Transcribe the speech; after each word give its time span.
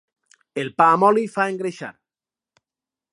El 0.61 0.71
pa 0.81 0.87
amb 0.93 1.05
oli 1.09 1.27
fa 1.35 1.47
engreixar. 1.53 1.93